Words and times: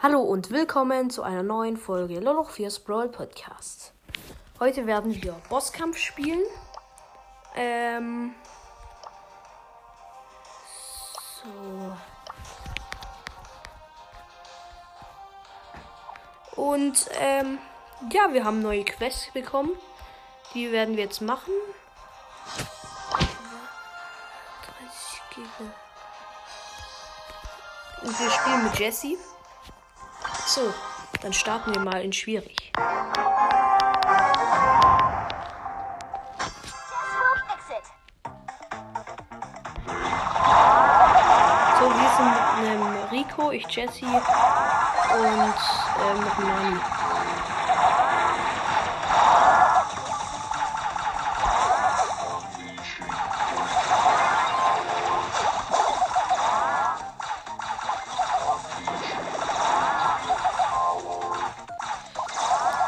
Hallo 0.00 0.20
und 0.20 0.52
willkommen 0.52 1.10
zu 1.10 1.24
einer 1.24 1.42
neuen 1.42 1.76
Folge 1.76 2.20
Loloch 2.20 2.50
4's 2.50 2.78
Brawl 2.78 3.08
Podcast. 3.08 3.92
Heute 4.60 4.86
werden 4.86 5.20
wir 5.20 5.32
Bosskampf 5.48 5.98
spielen. 5.98 6.38
Ähm. 7.56 8.32
So. 16.54 16.62
Und 16.62 17.08
ähm, 17.18 17.58
ja, 18.12 18.32
wir 18.32 18.44
haben 18.44 18.62
neue 18.62 18.84
Quests 18.84 19.32
bekommen. 19.32 19.72
Die 20.54 20.70
werden 20.70 20.96
wir 20.96 21.02
jetzt 21.02 21.22
machen. 21.22 21.52
30 24.78 25.22
Giga. 25.34 25.48
Und 28.04 28.20
wir 28.20 28.30
spielen 28.30 28.62
mit 28.62 28.78
Jesse. 28.78 29.18
So, 30.48 30.72
dann 31.20 31.34
starten 31.34 31.74
wir 31.74 31.80
mal 31.82 32.00
in 32.00 32.10
schwierig. 32.10 32.72
So, 32.74 32.80
wir 41.84 42.10
sind 42.16 42.30
mit 42.30 42.40
einem 42.56 42.82
Rico, 43.10 43.50
ich 43.50 43.66
Jesse 43.68 44.06
und 44.06 44.22
ähm, 46.00 46.20
noch 46.22 46.38
Nani. 46.38 46.97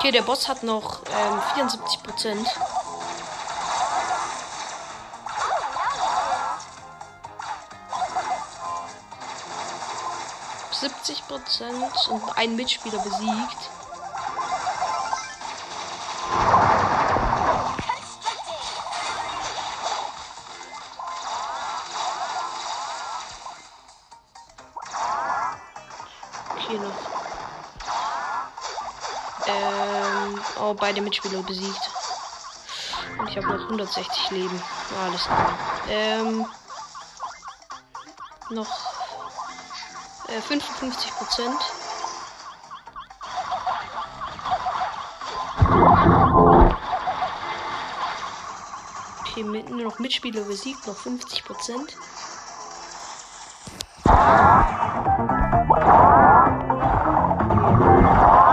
Okay, 0.00 0.12
der 0.12 0.22
Boss 0.22 0.48
hat 0.48 0.62
noch 0.62 1.02
ähm, 1.14 1.42
74 1.54 2.02
Prozent. 2.02 2.48
Prozent 11.30 12.08
und 12.08 12.22
ein 12.36 12.56
Mitspieler 12.56 12.98
besiegt. 12.98 13.70
Okay, 26.56 26.78
noch. 26.78 27.10
Ähm, 29.46 29.79
oh, 30.60 30.74
beide 30.74 31.00
Mitspieler 31.00 31.42
besiegt. 31.42 31.90
Und 33.18 33.28
ich 33.28 33.36
habe 33.36 33.48
noch 33.48 33.60
160 33.64 34.30
Leben. 34.30 34.62
Alles 35.04 35.24
klar. 35.24 35.58
Ähm, 35.88 36.46
noch 38.50 38.68
55 40.26 41.10
äh, 41.10 41.14
Prozent. 41.14 41.60
Okay, 49.20 49.44
mit, 49.44 49.70
nur 49.70 49.84
noch 49.84 49.98
Mitspieler 49.98 50.42
besiegt, 50.42 50.86
noch 50.86 50.96
50 50.96 51.44
Prozent. 51.44 51.96
Okay, 57.72 58.49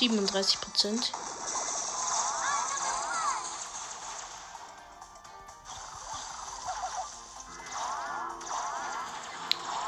37 0.00 0.60
Prozent. 0.62 1.12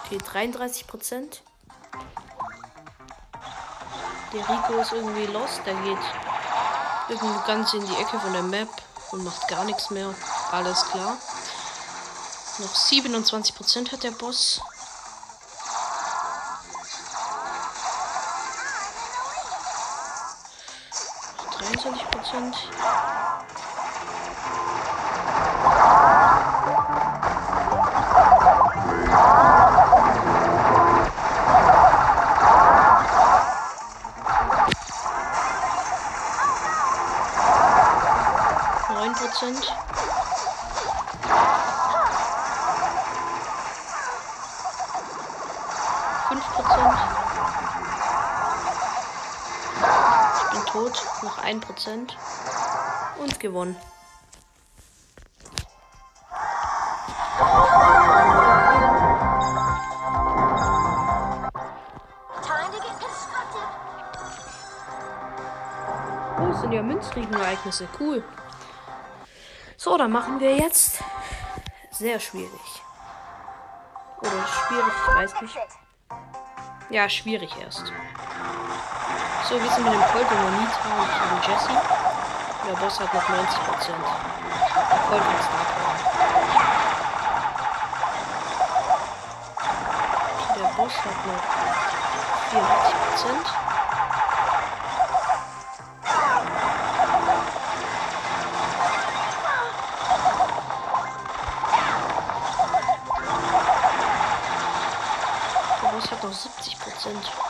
Okay, 0.05 0.19
33 0.19 0.87
Prozent. 0.87 1.43
Der 4.35 4.47
Rico 4.47 4.83
ist 4.83 4.93
irgendwie 4.93 5.25
lost. 5.33 5.63
Der 5.65 5.77
geht 5.77 5.99
irgendwie 7.09 7.47
ganz 7.47 7.73
in 7.73 7.87
die 7.87 7.95
Ecke 7.95 8.21
von 8.21 8.35
der 8.35 8.43
Map 8.43 8.69
und 9.13 9.25
macht 9.25 9.49
gar 9.49 9.65
nichts 9.65 9.89
mehr. 9.89 10.15
Alles 10.51 10.85
klar. 10.91 11.17
Noch 12.59 12.75
27 12.75 13.55
Prozent 13.55 13.93
hat 13.93 14.03
der 14.03 14.11
Boss. 14.11 14.61
23 22.23 23.22
1% 51.53 52.13
und 53.19 53.41
gewonnen. 53.41 53.77
Oh, 66.39 66.47
das 66.49 66.61
sind 66.63 66.73
ja 66.73 66.83
Münzriegenereignisse. 66.83 67.87
Cool. 68.01 68.25
So, 69.77 69.99
dann 69.99 70.13
machen 70.13 70.41
wir 70.41 70.57
jetzt 70.57 71.03
sehr 71.91 72.19
schwierig. 72.19 72.51
Oder 74.21 74.47
schwierig, 74.47 74.93
ich 75.09 75.15
weiß 75.15 75.43
nicht. 75.43 75.59
Ja, 76.91 77.09
schwierig 77.09 77.51
erst. 77.61 77.93
So, 79.49 79.61
wir 79.61 79.71
sind 79.71 79.85
mit 79.85 79.93
dem 79.93 80.01
Colt 80.01 80.31
und 80.31 80.61
Nita. 80.61 81.22
Jesse. 81.47 81.71
Der 82.69 82.77
Boss 82.77 83.01
hat 83.01 83.13
noch 83.13 83.29
90 83.29 83.59
Prozent. 83.65 83.99
Der 84.91 84.99
Colt 85.09 85.23
hat 85.25 85.43
Star 85.43 85.65
Der 90.55 90.69
Boss 90.77 90.95
hat 90.99 91.27
noch 91.27 91.43
84 92.51 92.95
Prozent. 92.95 93.47
Der 105.83 105.89
Boss 105.89 106.11
hat 106.13 106.23
noch 106.23 106.33
70 106.33 106.79
Prozent. 106.79 107.42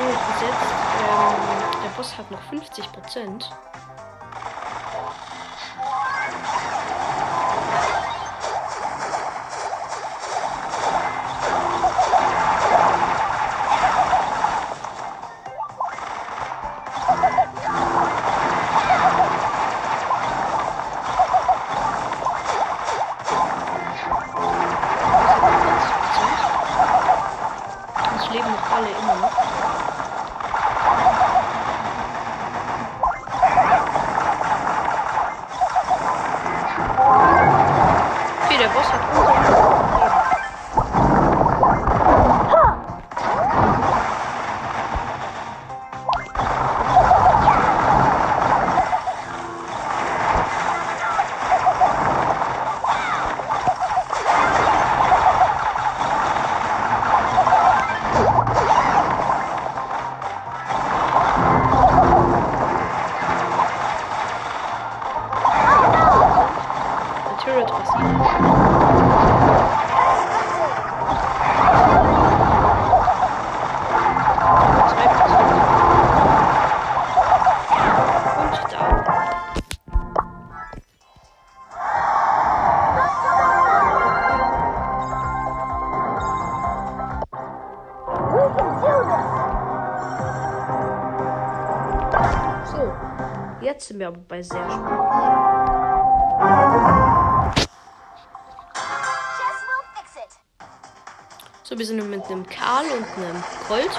Natürlich 0.00 0.26
gesetzt. 0.32 0.72
Ähm, 1.10 1.82
der 1.84 1.90
Boss 1.90 2.16
hat 2.16 2.30
noch 2.30 2.40
50 2.44 2.90
Jetzt 94.10 94.10
sind 94.10 94.10
wir 94.10 94.18
aber 94.18 94.18
bei 94.28 94.42
sehr 94.42 94.60
it. 100.16 100.30
So, 101.62 101.78
wir 101.78 101.86
sind 101.86 102.10
mit 102.10 102.26
einem 102.26 102.46
Karl 102.48 102.86
und 102.86 103.06
einem 103.16 103.44
Colt. 103.68 103.90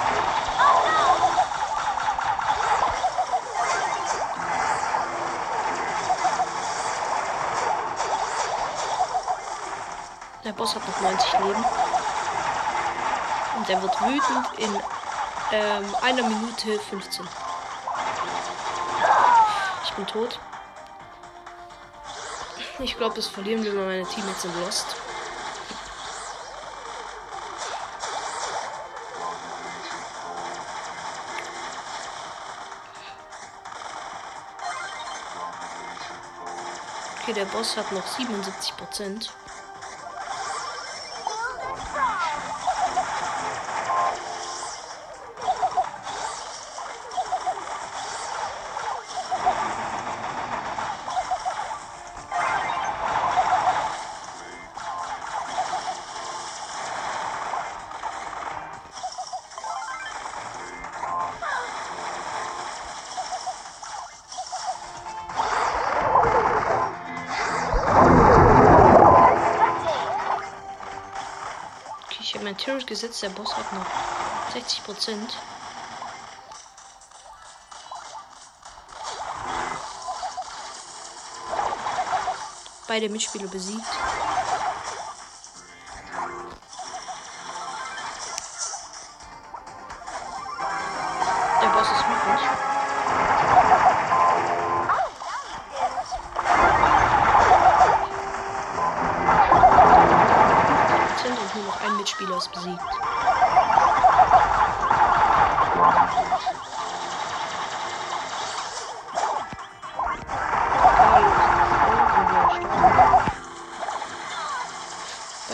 Der 10.44 10.52
Boss 10.52 10.74
hat 10.74 10.86
noch 10.86 11.00
90 11.00 11.32
Leben. 11.32 11.64
Und 13.56 13.70
er 13.70 13.82
wird 13.82 14.00
wütend 14.02 14.58
in 14.58 14.82
ähm, 15.52 15.94
einer 16.02 16.22
Minute 16.24 16.78
15. 16.90 17.26
Ich 19.92 19.96
bin 19.96 20.06
tot. 20.06 20.40
Ich 22.78 22.96
glaube, 22.96 23.14
das 23.14 23.26
verlieren 23.26 23.62
wir, 23.62 23.76
weil 23.76 23.84
meine 23.84 24.06
Teammates 24.06 24.40
sind 24.40 24.56
lost. 24.64 24.86
Okay, 37.20 37.34
der 37.34 37.44
Boss 37.44 37.76
hat 37.76 37.92
noch 37.92 38.06
77 38.06 38.74
Prozent. 38.78 39.30
Turret 72.62 72.86
gesetzt. 72.86 73.20
Der 73.22 73.30
Boss 73.30 73.56
hat 73.56 73.72
noch 73.72 73.86
60 74.52 74.84
Prozent. 74.84 75.36
Beide 82.86 83.08
Mitspieler 83.08 83.48
besiegt. 83.48 83.82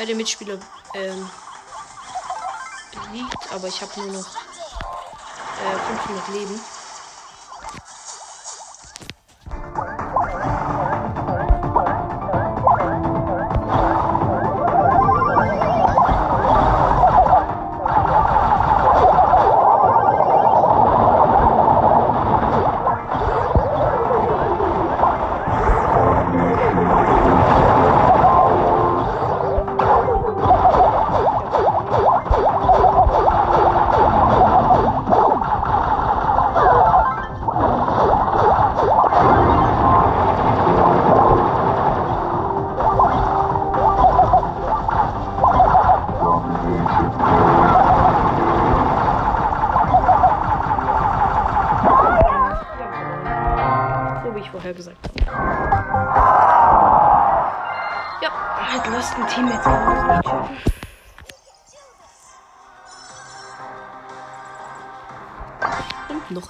Beide 0.08 0.16
Mitspieler 0.16 0.58
ähm, 0.94 1.28
besiegt, 2.90 3.52
aber 3.52 3.68
ich 3.68 3.82
habe 3.82 4.00
nur 4.00 4.10
noch 4.22 4.24
äh, 5.60 5.76
500 5.76 6.28
Leben. 6.28 6.77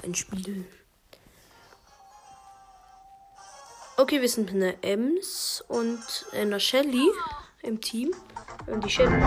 Und 0.08 0.12
noch 0.12 0.14
ein 0.14 0.14
Spiel. 0.14 0.64
Okay, 3.98 4.20
wir 4.22 4.28
sind 4.28 4.52
mit 4.52 4.62
einer 4.62 4.74
Ems 4.82 5.62
und 5.68 6.00
einer 6.32 6.60
Shelly 6.60 7.10
im 7.62 7.80
Team. 7.80 8.12
Und 8.66 8.84
die 8.84 8.90
Shelly. 8.90 9.20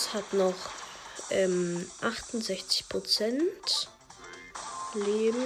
Boss 0.00 0.14
hat 0.14 0.32
noch 0.32 0.54
ähm, 1.30 1.90
68 2.00 2.88
Prozent 2.88 3.88
Leben. 4.94 5.44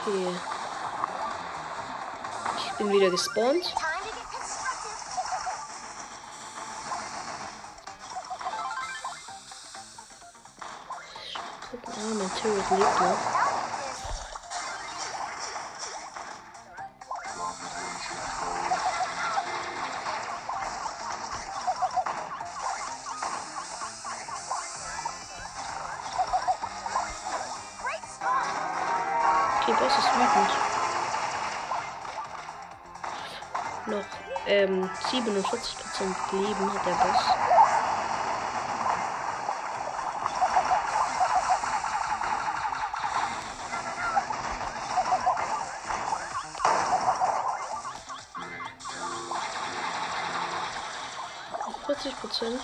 Okay. 0.00 0.34
Ich 2.56 2.72
bin 2.78 2.92
wieder 2.92 3.10
gespawnt. 3.10 3.74
Ah, 11.86 12.14
mein 12.14 12.30
Turret 12.40 12.70
lebt 12.70 13.00
noch. 13.00 13.39
die 29.70 29.84
ist 29.98 30.14
wütend. 30.16 30.50
Noch 33.86 34.04
ähm, 34.46 34.90
47% 35.10 36.32
Leben 36.32 36.74
hat 36.74 36.86
der 36.86 36.94
Boss. 36.94 37.24
Prozent. 52.20 52.60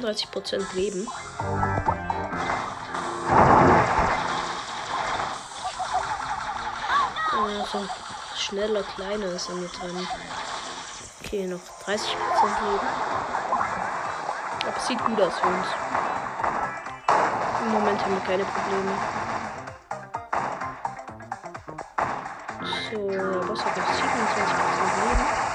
33% 0.00 0.74
Leben. 0.74 1.06
Äh, 7.32 7.64
so 7.70 7.78
ein 7.78 7.88
schneller 8.36 8.82
Kleiner 8.82 9.26
ist 9.26 9.48
er 9.48 9.54
mit 9.54 9.70
dran. 9.78 10.08
Okay, 11.24 11.46
noch 11.46 11.60
30% 11.86 11.98
Leben. 12.64 12.88
Aber 14.66 14.80
sieht 14.80 15.04
gut 15.04 15.20
aus 15.20 15.38
für 15.38 15.46
uns. 15.46 15.66
Im 17.66 17.72
Moment 17.72 18.04
haben 18.04 18.14
wir 18.14 18.20
keine 18.22 18.44
Probleme. 18.44 18.92
So, 22.90 22.98
was 23.48 23.64
hat 23.64 23.76
noch 23.76 23.84
27% 23.84 25.08
Leben? 25.08 25.53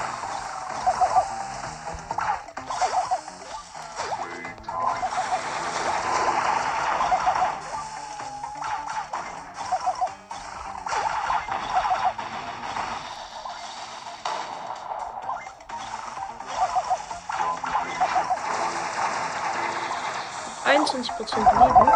Einundzwanzig 20.80 21.12
Prozent 21.14 21.46
Leben. 21.52 21.90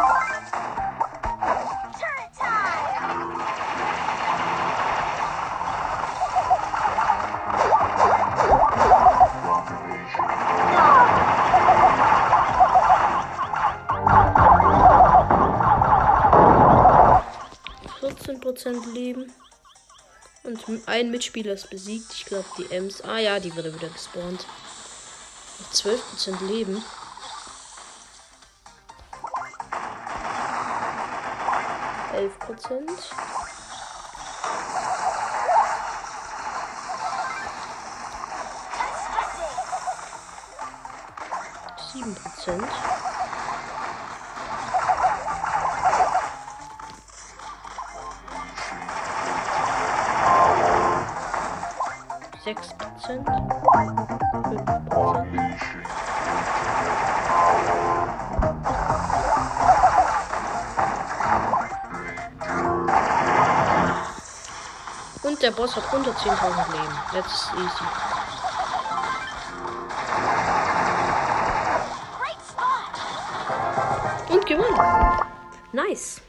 Prozent 18.41 18.87
Leben. 18.93 19.33
Und 20.43 20.63
ein 20.87 21.11
Mitspieler 21.11 21.55
ist 21.55 21.71
besiegt. 21.71 22.13
Ich 22.13 22.27
glaube, 22.27 22.45
die 22.59 22.71
Ems. 22.71 23.01
Ah 23.01 23.17
ja, 23.17 23.41
die 23.41 23.57
wurde 23.57 23.75
wieder 23.75 23.89
gespawnt. 23.89 24.45
Noch 25.61 25.73
12% 25.73 26.45
Leben. 26.47 26.85
Elf 32.15 32.39
Prozent. 32.39 32.91
Sieben 41.93 42.15
Prozent. 42.15 42.69
Sechs 52.45 52.69
Prozent. 52.75 53.29
Der 65.45 65.51
Boss 65.51 65.77
hat 65.77 65.93
unter 65.93 66.11
10.000 66.11 66.73
Leben. 66.73 66.99
Jetzt 67.13 67.35
ist 67.35 67.53
easy. 67.53 67.85
Und 74.33 74.47
gewonnen. 74.47 74.81
Nice. 75.73 76.23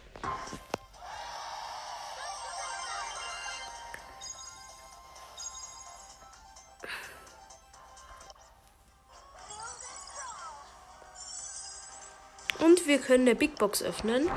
Und 12.59 12.85
wir 12.85 12.99
können 12.99 13.21
eine 13.21 13.35
Big 13.35 13.57
Box 13.57 13.81
öffnen. 13.81 14.29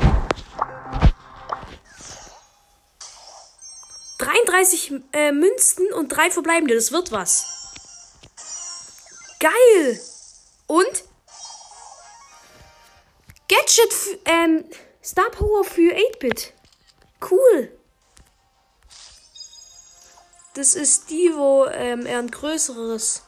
33 4.59 4.93
äh, 5.13 5.33
Münzen 5.33 5.93
und 5.93 6.09
drei 6.09 6.31
verbleibende. 6.31 6.75
Das 6.75 6.91
wird 6.91 7.13
was. 7.13 7.47
Geil. 9.39 10.01
Und 10.67 11.05
Gadget, 13.49 14.21
ähm, 14.25 14.65
Star 15.03 15.31
Power 15.31 15.65
für 15.65 15.95
8-Bit. 15.95 16.53
Cool. 17.31 17.73
Das 20.55 20.75
ist 20.75 21.09
die, 21.09 21.33
wo 21.35 21.67
ähm, 21.67 22.05
er 22.05 22.19
ein 22.19 22.31
größeres, 22.31 23.23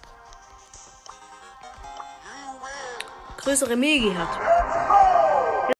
größere 3.37 3.77
Megi 3.77 4.13
hat. 4.15 5.75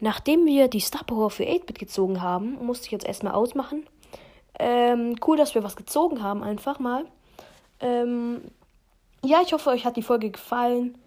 Nachdem 0.00 0.44
wir 0.44 0.68
die 0.68 0.80
Star 0.80 1.04
Power 1.04 1.30
für 1.30 1.44
8-Bit 1.44 1.78
gezogen 1.78 2.20
haben, 2.20 2.54
musste 2.64 2.86
ich 2.86 2.92
jetzt 2.92 3.06
erstmal 3.06 3.32
ausmachen. 3.32 3.86
Ähm, 4.62 5.16
cool, 5.26 5.38
dass 5.38 5.54
wir 5.54 5.64
was 5.64 5.74
gezogen 5.74 6.22
haben, 6.22 6.42
einfach 6.42 6.78
mal. 6.78 7.06
Ähm, 7.80 8.42
ja, 9.24 9.40
ich 9.42 9.54
hoffe, 9.54 9.70
euch 9.70 9.86
hat 9.86 9.96
die 9.96 10.02
Folge 10.02 10.30
gefallen 10.30 10.98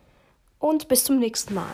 und 0.58 0.88
bis 0.88 1.04
zum 1.04 1.20
nächsten 1.20 1.54
Mal. 1.54 1.72